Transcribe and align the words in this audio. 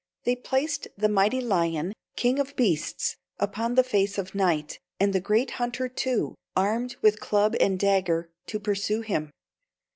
They 0.23 0.35
placed 0.35 0.87
the 0.97 1.07
mighty 1.09 1.41
lion, 1.41 1.93
king 2.15 2.39
of 2.39 2.55
beasts, 2.55 3.17
upon 3.37 3.75
the 3.75 3.83
face 3.83 4.17
of 4.17 4.33
night, 4.33 4.79
and 4.99 5.13
the 5.13 5.19
great 5.21 5.51
hunter, 5.61 5.87
too, 5.87 6.33
armed 6.55 6.95
with 7.03 7.19
club 7.19 7.53
and 7.59 7.79
dagger, 7.79 8.31
to 8.47 8.59
pursue 8.59 9.01
him. 9.01 9.29